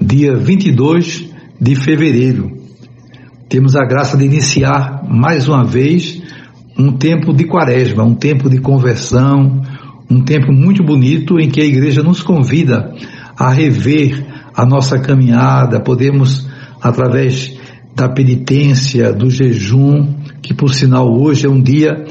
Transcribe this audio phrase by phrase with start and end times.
[0.00, 2.58] dia 22 de fevereiro.
[3.48, 6.22] Temos a graça de iniciar mais uma vez
[6.78, 9.62] um tempo de quaresma, um tempo de conversão,
[10.10, 12.92] um tempo muito bonito em que a igreja nos convida
[13.36, 14.24] a rever
[14.54, 16.48] a nossa caminhada, podemos,
[16.80, 17.56] através
[17.94, 22.04] da penitência, do jejum, que por sinal hoje é um dia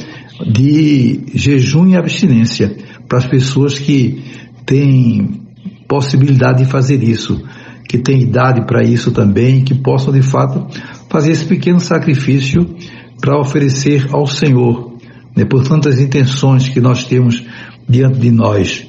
[0.45, 2.75] de jejum e abstinência
[3.08, 4.23] para as pessoas que
[4.66, 5.41] têm
[5.88, 7.44] possibilidade de fazer isso
[7.88, 10.68] que têm idade para isso também, que possam de fato
[11.10, 12.75] fazer esse pequeno sacrifício
[13.20, 14.98] para oferecer ao Senhor,
[15.36, 17.44] né, por tantas intenções que nós temos
[17.88, 18.88] diante de nós.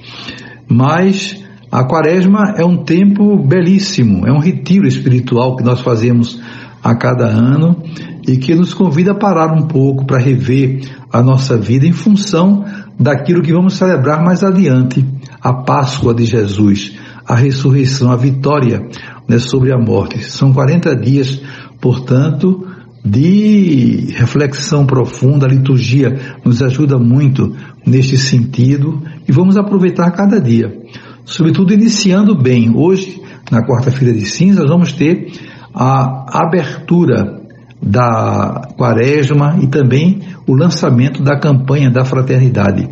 [0.68, 6.40] Mas a quaresma é um tempo belíssimo, é um retiro espiritual que nós fazemos
[6.82, 7.82] a cada ano
[8.26, 10.80] e que nos convida a parar um pouco para rever
[11.12, 12.64] a nossa vida em função
[12.98, 15.04] daquilo que vamos celebrar mais adiante,
[15.40, 18.88] a Páscoa de Jesus a ressurreição, a vitória
[19.28, 20.22] né, sobre a morte.
[20.24, 21.40] São 40 dias,
[21.80, 22.66] portanto,
[23.04, 25.46] de reflexão profunda.
[25.46, 27.54] A liturgia nos ajuda muito
[27.86, 30.82] neste sentido e vamos aproveitar cada dia.
[31.24, 32.70] Sobretudo iniciando bem.
[32.74, 35.32] Hoje, na quarta-feira de cinzas, vamos ter
[35.74, 37.42] a abertura
[37.82, 42.88] da quaresma e também o lançamento da campanha da fraternidade.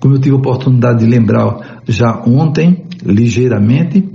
[0.00, 4.08] Como eu tive a oportunidade de lembrar já ontem, ligeiramente.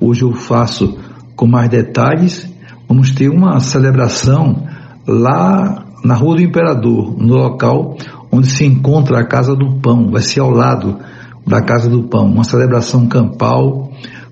[0.00, 0.96] Hoje eu faço
[1.34, 2.48] com mais detalhes.
[2.88, 4.66] Vamos ter uma celebração
[5.06, 7.96] lá na Rua do Imperador, no local
[8.30, 10.10] onde se encontra a Casa do Pão.
[10.10, 10.98] Vai ser ao lado
[11.46, 12.26] da Casa do Pão.
[12.26, 13.90] Uma celebração campal.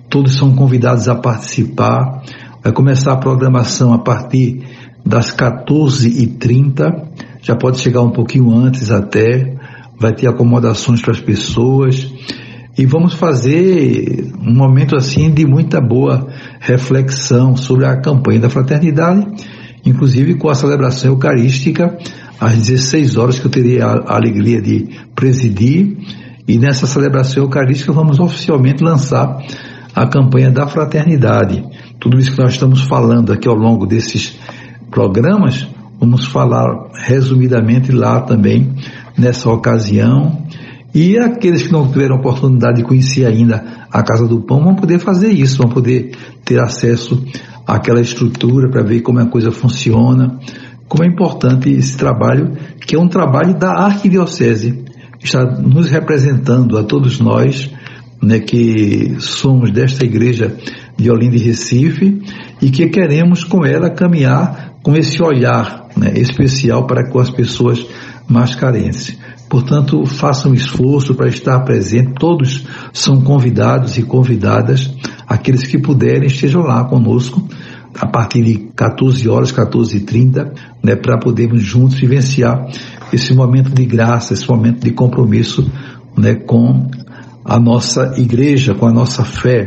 [0.09, 2.23] Todos são convidados a participar.
[2.63, 4.65] Vai começar a programação a partir
[5.05, 7.09] das 14h30.
[7.43, 9.60] Já pode chegar um pouquinho antes até.
[10.01, 12.11] Vai ter acomodações para as pessoas
[12.79, 16.27] e vamos fazer um momento assim de muita boa
[16.59, 19.27] reflexão sobre a campanha da fraternidade,
[19.85, 21.99] inclusive com a celebração eucarística
[22.41, 25.99] às 16 horas que eu terei a, alegria de presidir
[26.49, 29.45] e nessa celebração eucarística vamos oficialmente lançar
[29.95, 31.63] a campanha da fraternidade.
[32.01, 34.39] Tudo isso que nós estamos falando aqui ao longo desses
[34.91, 35.69] programas,
[36.01, 38.75] vamos falar resumidamente lá também
[39.21, 40.45] nessa ocasião.
[40.93, 44.99] E aqueles que não tiveram oportunidade de conhecer ainda a Casa do Pão vão poder
[44.99, 47.23] fazer isso, vão poder ter acesso
[47.67, 50.39] àquela estrutura para ver como a coisa funciona,
[50.89, 54.85] como é importante esse trabalho, que é um trabalho da Arquidiocese,
[55.23, 57.71] está nos representando a todos nós,
[58.21, 60.57] né, que somos desta igreja
[60.97, 62.21] de Olinda e Recife
[62.61, 67.87] e que queremos com ela caminhar com esse olhar né, especial para com as pessoas
[68.31, 69.19] mais carentes.
[69.49, 72.13] Portanto, façam um esforço para estar presente.
[72.19, 74.95] Todos são convidados e convidadas.
[75.27, 77.43] Aqueles que puderem, estejam lá conosco
[77.99, 80.53] a partir de 14 horas, 14 e 30,
[80.83, 82.69] né, para podermos juntos vivenciar
[83.13, 85.69] esse momento de graça, esse momento de compromisso
[86.17, 86.89] né, com
[87.45, 89.67] a nossa igreja, com a nossa fé.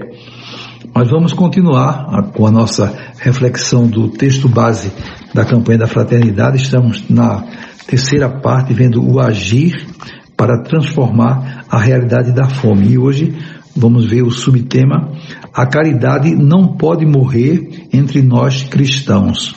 [0.96, 4.92] Mas vamos continuar com a nossa reflexão do texto base
[5.34, 6.58] da campanha da fraternidade.
[6.58, 7.44] Estamos na
[7.88, 9.88] terceira parte, vendo o agir
[10.36, 12.90] para transformar a realidade da fome.
[12.90, 13.36] E hoje
[13.76, 15.12] vamos ver o subtema:
[15.54, 19.56] A caridade não pode morrer entre nós cristãos.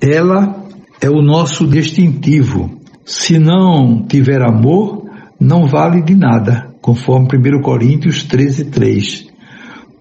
[0.00, 0.64] Ela
[1.00, 2.80] é o nosso distintivo.
[3.04, 5.04] Se não tiver amor,
[5.40, 9.26] não vale de nada, conforme 1 Coríntios 13, 3.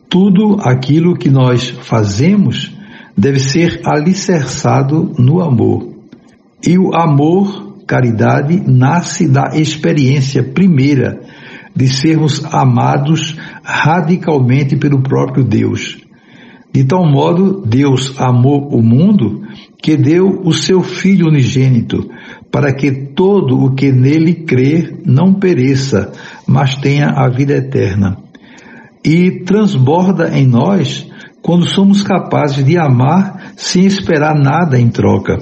[0.09, 2.75] Tudo aquilo que nós fazemos
[3.17, 5.94] deve ser alicerçado no amor.
[6.63, 11.19] E o amor caridade nasce da experiência primeira
[11.75, 15.97] de sermos amados radicalmente pelo próprio Deus.
[16.73, 19.43] De tal modo, Deus amou o mundo
[19.81, 22.09] que deu o seu Filho unigênito,
[22.51, 26.11] para que todo o que nele crer não pereça,
[26.47, 28.17] mas tenha a vida eterna.
[29.03, 31.07] E transborda em nós
[31.41, 35.37] quando somos capazes de amar sem esperar nada em troca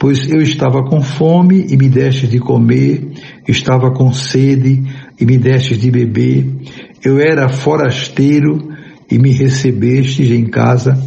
[0.00, 3.12] pois eu estava com fome e me deste de comer,
[3.46, 4.82] estava com sede
[5.20, 6.44] e me deste de beber,
[7.04, 8.70] eu era forasteiro
[9.08, 10.98] e me recebestes em casa,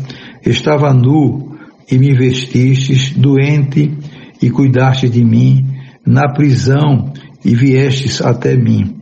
[0.45, 1.55] Estava nu
[1.89, 3.97] e me vestistes, doente
[4.41, 5.65] e cuidaste de mim,
[6.05, 7.13] na prisão
[7.45, 8.97] e viestes até mim.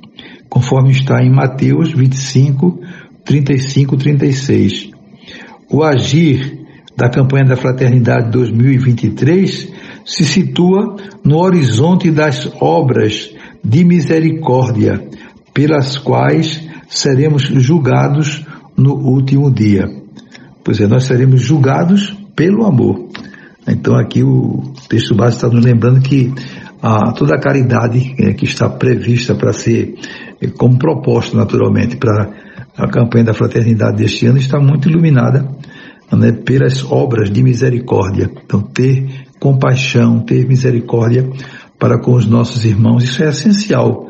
[0.48, 2.80] Conforme está em Mateus 25,
[3.26, 4.92] 35, 36.
[5.72, 6.61] O agir
[6.96, 9.72] da campanha da Fraternidade 2023
[10.06, 13.34] se situa no horizonte das obras
[13.64, 15.08] de misericórdia
[15.54, 18.46] pelas quais seremos julgados
[18.78, 19.88] no último dia.
[20.64, 23.10] Pois é, nós seremos julgados pelo amor.
[23.68, 26.34] Então aqui o texto básico está nos lembrando que
[26.82, 29.96] a, toda a caridade é, que está prevista para ser
[30.42, 32.32] é, como proposta naturalmente para
[32.76, 35.48] a campanha da fraternidade deste ano está muito iluminada
[36.12, 38.30] né, pelas obras de misericórdia.
[38.44, 41.30] Então ter compaixão, ter misericórdia
[41.80, 44.08] para com os nossos irmãos, isso é essencial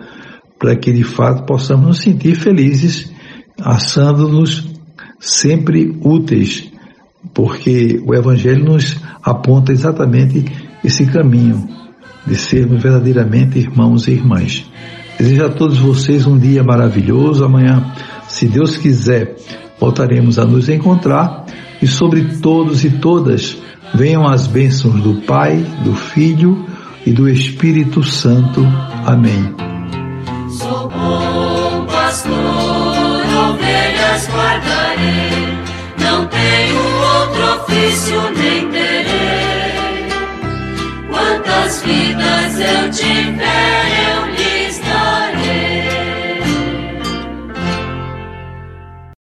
[0.61, 3.11] para que de fato possamos nos sentir felizes,
[3.59, 4.69] achando-nos
[5.19, 6.71] sempre úteis,
[7.33, 10.45] porque o Evangelho nos aponta exatamente
[10.83, 11.67] esse caminho
[12.27, 14.69] de sermos verdadeiramente irmãos e irmãs.
[15.17, 17.43] Desejo a todos vocês um dia maravilhoso.
[17.43, 17.93] Amanhã,
[18.27, 19.35] se Deus quiser,
[19.79, 21.45] voltaremos a nos encontrar
[21.81, 23.57] e sobre todos e todas
[23.93, 26.65] venham as bênçãos do Pai, do Filho
[27.05, 28.61] e do Espírito Santo.
[29.05, 29.53] Amém.
[30.49, 32.35] Sou bom pastor,
[33.49, 35.57] ovelhas guardarei,
[35.99, 36.90] não tenho